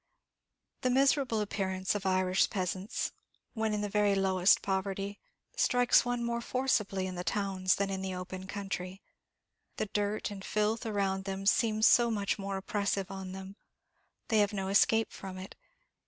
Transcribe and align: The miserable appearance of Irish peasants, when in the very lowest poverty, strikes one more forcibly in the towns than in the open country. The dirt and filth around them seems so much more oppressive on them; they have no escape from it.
The 0.81 0.89
miserable 0.89 1.41
appearance 1.41 1.93
of 1.93 2.07
Irish 2.07 2.49
peasants, 2.49 3.11
when 3.53 3.71
in 3.71 3.81
the 3.81 3.87
very 3.89 4.15
lowest 4.15 4.63
poverty, 4.63 5.19
strikes 5.55 6.03
one 6.03 6.23
more 6.23 6.41
forcibly 6.41 7.05
in 7.05 7.13
the 7.13 7.23
towns 7.23 7.75
than 7.75 7.91
in 7.91 8.01
the 8.01 8.15
open 8.15 8.47
country. 8.47 9.03
The 9.75 9.85
dirt 9.93 10.31
and 10.31 10.43
filth 10.43 10.87
around 10.87 11.25
them 11.25 11.45
seems 11.45 11.85
so 11.85 12.09
much 12.09 12.39
more 12.39 12.57
oppressive 12.57 13.11
on 13.11 13.33
them; 13.33 13.57
they 14.29 14.39
have 14.39 14.53
no 14.53 14.69
escape 14.69 15.11
from 15.11 15.37
it. 15.37 15.53